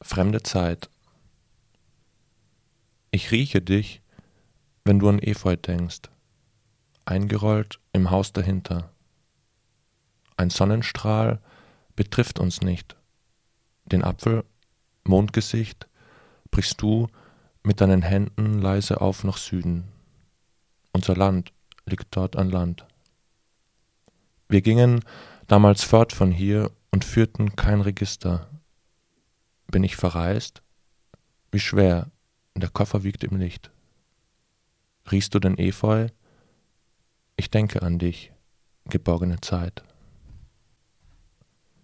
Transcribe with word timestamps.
Fremde 0.00 0.42
Zeit. 0.42 0.88
Ich 3.10 3.30
rieche 3.32 3.60
dich, 3.60 4.00
wenn 4.84 5.00
du 5.00 5.08
an 5.08 5.18
Efeu 5.18 5.56
denkst, 5.56 6.02
eingerollt 7.04 7.80
im 7.92 8.10
Haus 8.10 8.32
dahinter. 8.32 8.90
Ein 10.36 10.50
Sonnenstrahl 10.50 11.40
betrifft 11.96 12.38
uns 12.38 12.60
nicht. 12.60 12.96
Den 13.86 14.04
Apfel, 14.04 14.44
Mondgesicht, 15.04 15.88
brichst 16.50 16.80
du 16.80 17.08
mit 17.64 17.80
deinen 17.80 18.02
Händen 18.02 18.60
leise 18.60 19.00
auf 19.00 19.24
nach 19.24 19.36
Süden. 19.36 19.88
Unser 20.92 21.16
Land 21.16 21.52
liegt 21.86 22.14
dort 22.14 22.36
an 22.36 22.50
Land. 22.50 22.86
Wir 24.48 24.62
gingen 24.62 25.04
damals 25.48 25.82
fort 25.82 26.12
von 26.12 26.30
hier 26.30 26.70
und 26.90 27.04
führten 27.04 27.56
kein 27.56 27.80
Register. 27.80 28.48
Bin 29.70 29.84
ich 29.84 29.96
verreist? 29.96 30.62
Wie 31.52 31.60
schwer, 31.60 32.10
der 32.54 32.70
Koffer 32.70 33.04
wiegt 33.04 33.22
im 33.24 33.36
Licht. 33.36 33.70
Riechst 35.10 35.34
du 35.34 35.38
den 35.38 35.58
Efeu? 35.58 36.08
Ich 37.36 37.50
denke 37.50 37.82
an 37.82 37.98
dich, 37.98 38.32
geborgene 38.86 39.40
Zeit. 39.40 39.84